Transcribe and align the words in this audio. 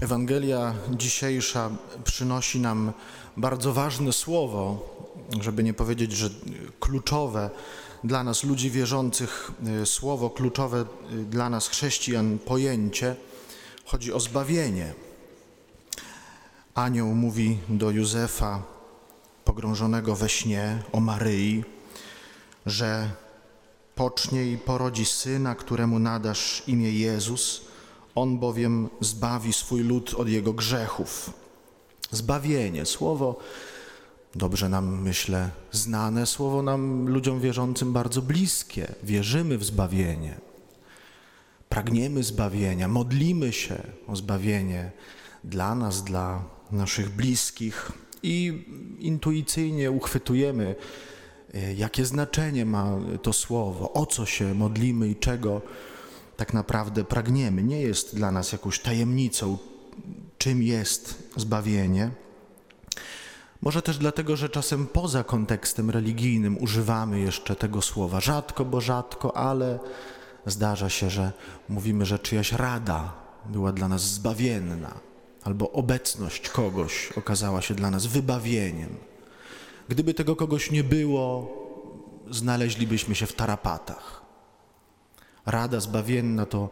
Ewangelia 0.00 0.74
dzisiejsza 0.90 1.70
przynosi 2.04 2.60
nam 2.60 2.92
bardzo 3.36 3.72
ważne 3.72 4.12
słowo, 4.12 4.86
żeby 5.40 5.64
nie 5.64 5.74
powiedzieć, 5.74 6.12
że 6.12 6.30
kluczowe 6.80 7.50
dla 8.04 8.24
nas, 8.24 8.44
ludzi 8.44 8.70
wierzących, 8.70 9.50
y, 9.82 9.86
słowo 9.86 10.30
kluczowe 10.30 10.84
y, 11.12 11.24
dla 11.24 11.50
nas, 11.50 11.68
chrześcijan, 11.68 12.38
pojęcie. 12.38 13.16
Chodzi 13.84 14.12
o 14.12 14.20
zbawienie. 14.20 14.94
Anioł 16.74 17.14
mówi 17.14 17.58
do 17.68 17.90
Józefa, 17.90 18.62
pogrążonego 19.44 20.16
we 20.16 20.28
śnie, 20.28 20.82
o 20.92 21.00
Maryi, 21.00 21.64
że 22.66 23.10
pocznie 23.94 24.46
i 24.46 24.58
porodzi 24.58 25.04
syna, 25.04 25.54
któremu 25.54 25.98
nadasz 25.98 26.62
imię 26.66 26.92
Jezus– 26.92 27.60
on 28.22 28.38
bowiem 28.38 28.88
zbawi 29.00 29.52
swój 29.52 29.82
lud 29.82 30.14
od 30.14 30.28
jego 30.28 30.52
grzechów. 30.52 31.30
Zbawienie, 32.10 32.86
słowo 32.86 33.38
dobrze 34.34 34.68
nam, 34.68 35.02
myślę, 35.02 35.50
znane, 35.72 36.26
słowo 36.26 36.62
nam, 36.62 37.08
ludziom 37.08 37.40
wierzącym, 37.40 37.92
bardzo 37.92 38.22
bliskie. 38.22 38.94
Wierzymy 39.02 39.58
w 39.58 39.64
zbawienie. 39.64 40.34
Pragniemy 41.68 42.22
zbawienia, 42.22 42.88
modlimy 42.88 43.52
się 43.52 43.82
o 44.06 44.16
zbawienie 44.16 44.90
dla 45.44 45.74
nas, 45.74 46.04
dla 46.04 46.44
naszych 46.72 47.10
bliskich 47.10 47.92
i 48.22 48.64
intuicyjnie 48.98 49.90
uchwytujemy, 49.90 50.74
e, 51.54 51.74
jakie 51.74 52.04
znaczenie 52.04 52.66
ma 52.66 52.98
to 53.22 53.32
słowo, 53.32 53.92
o 53.92 54.06
co 54.06 54.26
się 54.26 54.54
modlimy 54.54 55.08
i 55.08 55.16
czego 55.16 55.62
tak 56.38 56.54
naprawdę 56.54 57.04
pragniemy. 57.04 57.62
Nie 57.62 57.80
jest 57.80 58.14
dla 58.16 58.30
nas 58.30 58.52
jakąś 58.52 58.78
tajemnicą, 58.80 59.58
czym 60.38 60.62
jest 60.62 61.30
zbawienie. 61.36 62.10
Może 63.62 63.82
też 63.82 63.98
dlatego, 63.98 64.36
że 64.36 64.48
czasem 64.48 64.86
poza 64.86 65.24
kontekstem 65.24 65.90
religijnym 65.90 66.58
używamy 66.62 67.20
jeszcze 67.20 67.56
tego 67.56 67.82
słowa. 67.82 68.20
Rzadko, 68.20 68.64
bo 68.64 68.80
rzadko, 68.80 69.36
ale 69.36 69.78
zdarza 70.46 70.88
się, 70.88 71.10
że 71.10 71.32
mówimy, 71.68 72.06
że 72.06 72.18
czyjaś 72.18 72.52
rada 72.52 73.12
była 73.46 73.72
dla 73.72 73.88
nas 73.88 74.02
zbawienna, 74.02 74.94
albo 75.44 75.72
obecność 75.72 76.48
kogoś 76.48 77.12
okazała 77.16 77.62
się 77.62 77.74
dla 77.74 77.90
nas 77.90 78.06
wybawieniem. 78.06 78.96
Gdyby 79.88 80.14
tego 80.14 80.36
kogoś 80.36 80.70
nie 80.70 80.84
było, 80.84 81.52
znaleźlibyśmy 82.30 83.14
się 83.14 83.26
w 83.26 83.32
tarapatach. 83.32 84.27
Rada 85.50 85.80
zbawienna 85.80 86.46
to 86.46 86.70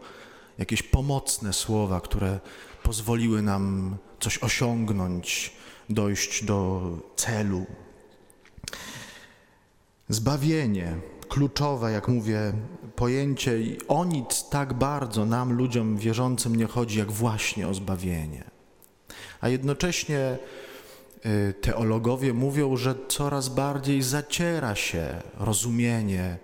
jakieś 0.57 0.83
pomocne 0.83 1.53
słowa, 1.53 2.01
które 2.01 2.39
pozwoliły 2.83 3.41
nam 3.41 3.97
coś 4.19 4.37
osiągnąć, 4.37 5.53
dojść 5.89 6.43
do 6.43 6.81
celu. 7.15 7.65
Zbawienie, 10.09 10.97
kluczowe, 11.29 11.91
jak 11.91 12.07
mówię, 12.07 12.53
pojęcie, 12.95 13.61
i 13.61 13.77
o 13.87 14.05
nic 14.05 14.49
tak 14.49 14.73
bardzo 14.73 15.25
nam, 15.25 15.53
ludziom 15.53 15.97
wierzącym, 15.97 16.55
nie 16.55 16.65
chodzi, 16.65 16.99
jak 16.99 17.11
właśnie 17.11 17.67
o 17.67 17.73
zbawienie. 17.73 18.43
A 19.41 19.49
jednocześnie 19.49 20.37
y, 21.25 21.53
teologowie 21.61 22.33
mówią, 22.33 22.77
że 22.77 22.95
coraz 23.07 23.49
bardziej 23.49 24.01
zaciera 24.01 24.75
się 24.75 25.21
rozumienie 25.37 26.37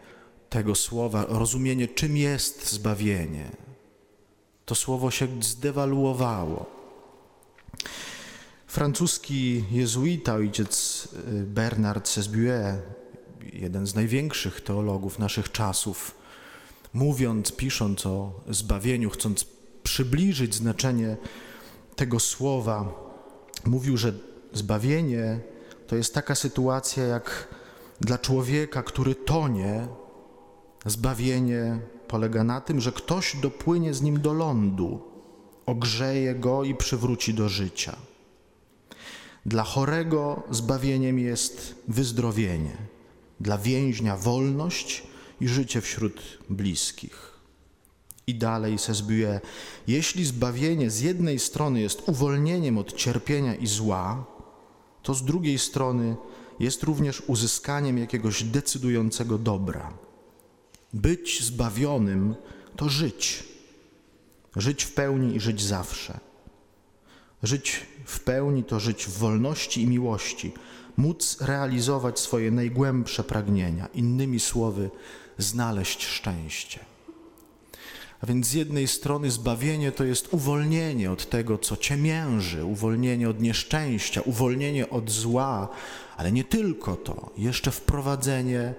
tego 0.54 0.76
słowa, 0.76 1.26
rozumienie, 1.30 1.88
czym 1.88 2.18
jest 2.18 2.72
zbawienie. 2.72 3.52
To 4.66 4.76
słowo 4.76 5.12
się 5.12 5.28
zdewaluowało. 5.42 6.66
Francuski 8.68 9.64
jezuita, 9.72 10.34
ojciec 10.34 11.08
y, 11.14 11.44
Bernard 11.44 12.08
Sesbue, 12.10 12.78
jeden 13.54 13.88
z 13.88 13.96
największych 13.96 14.62
teologów 14.62 15.20
naszych 15.20 15.52
czasów, 15.52 16.16
mówiąc, 16.94 17.52
pisząc 17.52 18.06
o 18.06 18.42
zbawieniu, 18.50 19.10
chcąc 19.10 19.46
przybliżyć 19.84 20.56
znaczenie 20.56 21.18
tego 21.96 22.20
słowa, 22.20 22.94
mówił, 23.66 23.98
że 23.98 24.14
zbawienie 24.54 25.40
to 25.88 25.96
jest 25.96 26.14
taka 26.14 26.36
sytuacja 26.36 27.04
jak 27.04 27.48
dla 28.02 28.18
człowieka, 28.18 28.84
który 28.84 29.16
tonie, 29.16 29.88
Zbawienie 30.86 31.80
polega 32.08 32.44
na 32.44 32.62
tym, 32.62 32.82
że 32.82 32.92
ktoś 32.92 33.36
dopłynie 33.36 33.94
z 33.94 34.02
nim 34.02 34.22
do 34.22 34.34
lądu, 34.34 35.02
ogrzeje 35.66 36.36
go 36.36 36.64
i 36.64 36.76
przywróci 36.76 37.34
do 37.34 37.50
życia. 37.50 37.96
Dla 39.46 39.64
chorego 39.64 40.44
zbawieniem 40.52 41.20
jest 41.20 41.76
wyzdrowienie, 41.88 42.78
dla 43.40 43.58
więźnia 43.58 44.18
wolność 44.18 45.04
i 45.42 45.48
życie 45.48 45.82
wśród 45.82 46.38
bliskich. 46.50 47.34
I 48.28 48.36
dalej 48.36 48.78
Sesbue, 48.78 49.40
jeśli 49.88 50.26
zbawienie 50.26 50.90
z 50.90 51.02
jednej 51.02 51.40
strony 51.40 51.82
jest 51.82 52.10
uwolnieniem 52.10 52.78
od 52.78 52.94
cierpienia 52.94 53.56
i 53.56 53.68
zła, 53.68 54.26
to 55.04 55.14
z 55.14 55.24
drugiej 55.26 55.60
strony 55.60 56.16
jest 56.60 56.84
również 56.84 57.24
uzyskaniem 57.28 57.98
jakiegoś 57.98 58.44
decydującego 58.44 59.38
dobra. 59.38 59.94
Być 60.94 61.44
zbawionym 61.44 62.36
to 62.76 62.90
żyć. 62.90 63.44
Żyć 64.56 64.84
w 64.84 64.94
pełni 64.94 65.36
i 65.36 65.40
żyć 65.40 65.62
zawsze. 65.62 66.20
Żyć 67.44 67.86
w 68.06 68.20
pełni 68.20 68.64
to 68.64 68.80
żyć 68.80 69.06
w 69.06 69.18
wolności 69.18 69.82
i 69.82 69.88
miłości, 69.88 70.54
móc 70.98 71.38
realizować 71.42 72.20
swoje 72.20 72.52
najgłębsze 72.52 73.24
pragnienia, 73.24 73.88
innymi 73.94 74.40
słowy, 74.40 74.90
znaleźć 75.38 76.06
szczęście. 76.06 76.80
A 78.22 78.26
więc 78.26 78.48
z 78.48 78.54
jednej 78.54 78.88
strony 78.88 79.32
zbawienie 79.32 79.92
to 79.92 80.04
jest 80.04 80.34
uwolnienie 80.34 81.12
od 81.12 81.30
tego, 81.30 81.58
co 81.58 81.78
ciemięży, 81.78 82.66
uwolnienie 82.66 83.30
od 83.30 83.42
nieszczęścia, 83.42 84.22
uwolnienie 84.22 84.90
od 84.90 85.12
zła, 85.12 85.68
ale 86.18 86.32
nie 86.32 86.44
tylko 86.44 86.96
to, 86.96 87.32
jeszcze 87.38 87.72
wprowadzenie 87.72 88.74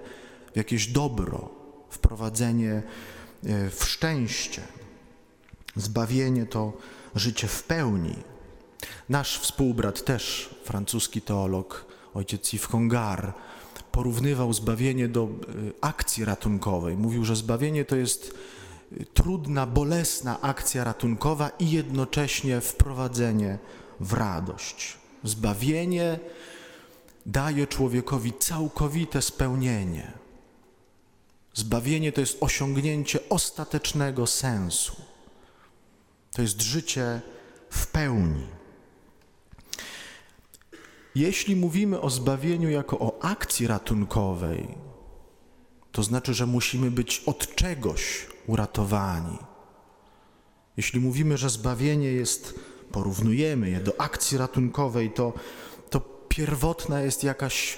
w 0.53 0.57
jakieś 0.57 0.87
dobro, 0.87 1.49
wprowadzenie 1.95 2.83
e, 3.45 3.69
w 3.69 3.83
szczęście. 3.85 4.61
Zbawienie 5.75 6.45
to 6.45 6.73
życie 7.15 7.47
w 7.47 7.63
pełni. 7.63 8.15
Nasz 9.09 9.39
współbrat, 9.39 10.05
też 10.05 10.55
francuski 10.63 11.21
teolog, 11.21 11.85
ojciec 12.13 12.53
Yves 12.53 12.67
Congar, 12.67 13.33
porównywał 13.91 14.53
zbawienie 14.53 15.07
do 15.07 15.23
e, 15.23 15.27
akcji 15.81 16.25
ratunkowej. 16.25 16.97
Mówił, 16.97 17.25
że 17.25 17.35
zbawienie 17.35 17.85
to 17.85 17.95
jest 17.95 18.33
e, 18.91 19.05
trudna, 19.05 19.65
bolesna 19.65 20.41
akcja 20.41 20.83
ratunkowa 20.83 21.49
i 21.59 21.71
jednocześnie 21.71 22.61
wprowadzenie 22.61 23.57
w 23.99 24.13
radość. 24.13 24.97
Zbawienie 25.23 26.19
daje 27.25 27.67
człowiekowi 27.67 28.33
całkowite 28.39 29.21
spełnienie. 29.21 30.24
Zbawienie 31.55 32.11
to 32.11 32.21
jest 32.21 32.37
osiągnięcie 32.41 33.19
ostatecznego 33.29 34.27
sensu. 34.27 34.95
To 36.31 36.41
jest 36.41 36.61
życie 36.61 37.21
w 37.69 37.87
pełni. 37.87 38.47
Jeśli 41.15 41.55
mówimy 41.55 42.01
o 42.01 42.09
zbawieniu 42.09 42.69
jako 42.69 42.99
o 42.99 43.23
akcji 43.23 43.67
ratunkowej, 43.67 44.67
to 45.91 46.03
znaczy, 46.03 46.33
że 46.33 46.45
musimy 46.45 46.91
być 46.91 47.23
od 47.25 47.55
czegoś 47.55 48.27
uratowani. 48.47 49.37
Jeśli 50.77 50.99
mówimy, 50.99 51.37
że 51.37 51.49
zbawienie 51.49 52.11
jest, 52.11 52.59
porównujemy 52.91 53.69
je 53.69 53.79
do 53.79 54.01
akcji 54.01 54.37
ratunkowej, 54.37 55.11
to, 55.11 55.33
to 55.89 55.99
pierwotna 56.29 57.01
jest 57.01 57.23
jakaś 57.23 57.77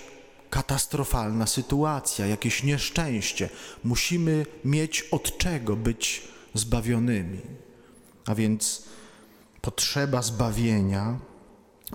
katastrofalna 0.49 1.47
sytuacja, 1.47 2.25
jakieś 2.27 2.63
nieszczęście. 2.63 3.49
Musimy 3.83 4.45
mieć 4.65 5.01
od 5.01 5.37
czego 5.37 5.75
być 5.75 6.27
zbawionymi. 6.53 7.41
A 8.25 8.35
więc 8.35 8.83
potrzeba 9.61 10.21
zbawienia, 10.21 11.19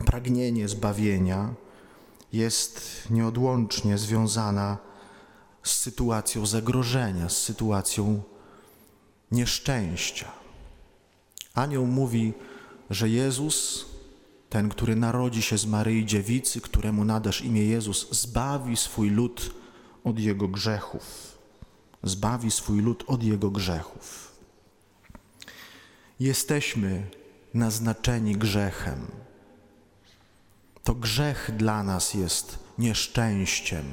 pragnienie 0.07 0.69
zbawienia 0.69 1.55
jest 2.33 3.03
nieodłącznie 3.11 3.99
związana 3.99 4.79
z 5.63 5.73
sytuacją 5.73 6.47
zagrożenia, 6.47 7.29
z 7.29 7.39
sytuacją 7.39 8.23
nieszczęścia. 9.33 10.33
Anioł 11.55 11.87
mówi, 11.87 12.33
że 12.91 13.09
Jezus 13.09 13.87
ten, 14.53 14.69
który 14.69 14.97
narodzi 14.97 15.43
się 15.43 15.59
z 15.59 15.67
Maryi 15.67 16.07
Dziewicy, 16.07 16.61
któremu 16.61 17.05
nadasz 17.05 17.41
imię 17.43 17.65
Jezus, 17.65 18.11
zbawi 18.11 18.77
swój 18.77 19.11
lud 19.11 19.55
od 20.05 20.19
jego 20.19 20.49
grzechów. 20.49 21.39
Zbawi 22.03 22.51
swój 22.51 22.83
lud 22.83 23.05
od 23.07 23.23
jego 23.23 23.51
grzechów. 23.51 24.33
Jesteśmy 26.21 27.07
naznaczeni 27.55 28.37
grzechem. 28.37 29.07
To 30.85 30.95
grzech 30.95 31.51
dla 31.57 31.83
nas 31.83 32.15
jest 32.15 32.59
nieszczęściem. 32.79 33.85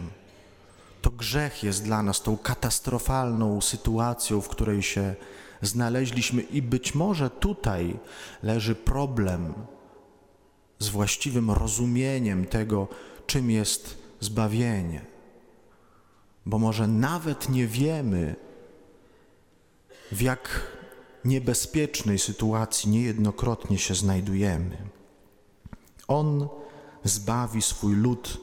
To 1.01 1.11
grzech 1.11 1.63
jest 1.63 1.83
dla 1.83 2.03
nas 2.03 2.21
tą 2.21 2.37
katastrofalną 2.37 3.61
sytuacją, 3.61 4.41
w 4.41 4.49
której 4.49 4.83
się 4.83 5.15
znaleźliśmy, 5.61 6.41
i 6.41 6.61
być 6.61 6.95
może 6.95 7.29
tutaj 7.29 7.99
leży 8.43 8.75
problem 8.75 9.53
z 10.79 10.89
właściwym 10.89 11.51
rozumieniem 11.51 12.45
tego, 12.45 12.87
czym 13.27 13.51
jest 13.51 13.97
zbawienie. 14.19 15.05
Bo 16.45 16.59
może 16.59 16.87
nawet 16.87 17.49
nie 17.49 17.67
wiemy, 17.67 18.35
w 20.11 20.21
jak 20.21 20.67
niebezpiecznej 21.25 22.19
sytuacji 22.19 22.89
niejednokrotnie 22.89 23.77
się 23.77 23.95
znajdujemy. 23.95 24.77
On 26.07 26.47
zbawi 27.03 27.61
swój 27.61 27.95
lud 27.95 28.37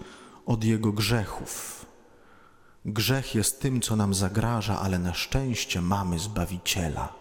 od 0.47 0.65
jego 0.65 0.93
grzechów. 0.93 1.87
Grzech 2.85 3.35
jest 3.35 3.61
tym, 3.61 3.81
co 3.81 3.97
nam 3.97 4.15
zagraża, 4.15 4.81
ale 4.81 4.99
na 4.99 5.15
szczęście 5.15 5.81
mamy 5.81 6.19
Zbawiciela. 6.19 7.13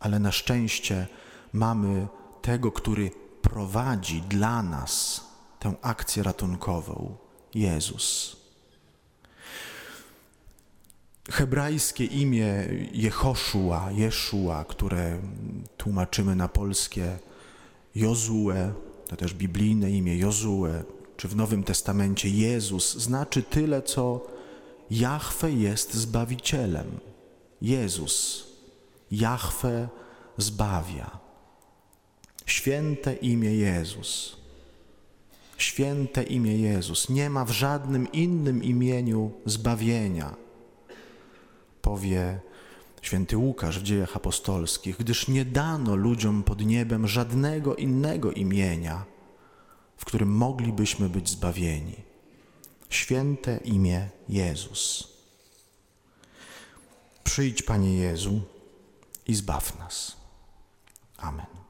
Ale 0.00 0.18
na 0.18 0.32
szczęście 0.32 1.06
mamy 1.52 2.06
tego, 2.42 2.72
który 2.72 3.10
prowadzi 3.42 4.22
dla 4.22 4.62
nas 4.62 5.24
tę 5.58 5.74
akcję 5.82 6.22
ratunkową 6.22 7.16
Jezus. 7.54 8.36
Hebrajskie 11.30 12.04
imię 12.04 12.68
Jehoszua, 12.92 13.92
Jeszua, 13.92 14.64
które 14.64 15.18
tłumaczymy 15.76 16.36
na 16.36 16.48
polskie 16.48 17.18
Jozue, 17.94 18.72
to 19.08 19.16
też 19.16 19.34
biblijne 19.34 19.90
imię 19.90 20.18
Jozue, 20.18 20.84
czy 21.16 21.28
w 21.28 21.36
Nowym 21.36 21.64
Testamencie 21.64 22.28
Jezus, 22.28 22.94
znaczy 22.94 23.42
tyle, 23.42 23.82
co 23.82 24.26
Jahwe 24.90 25.52
jest 25.52 25.94
Zbawicielem. 25.94 27.00
Jezus, 27.62 28.46
Jahwe 29.10 29.88
zbawia. 30.38 31.21
Święte 32.46 33.14
imię 33.14 33.54
Jezus. 33.54 34.36
Święte 35.56 36.22
imię 36.22 36.56
Jezus. 36.58 37.08
Nie 37.08 37.30
ma 37.30 37.44
w 37.44 37.50
żadnym 37.50 38.12
innym 38.12 38.62
imieniu 38.62 39.30
zbawienia, 39.46 40.34
powie 41.82 42.40
święty 43.02 43.36
Łukasz 43.36 43.78
w 43.78 43.82
dziejach 43.82 44.16
apostolskich, 44.16 44.96
gdyż 44.96 45.28
nie 45.28 45.44
dano 45.44 45.96
ludziom 45.96 46.42
pod 46.42 46.64
niebem 46.64 47.08
żadnego 47.08 47.76
innego 47.76 48.32
imienia, 48.32 49.04
w 49.96 50.04
którym 50.04 50.32
moglibyśmy 50.32 51.08
być 51.08 51.28
zbawieni. 51.28 51.96
Święte 52.90 53.56
imię 53.64 54.08
Jezus. 54.28 55.08
Przyjdź, 57.24 57.62
Panie 57.62 57.96
Jezu, 57.96 58.40
i 59.26 59.34
zbaw 59.34 59.78
nas. 59.78 60.16
Amen. 61.16 61.61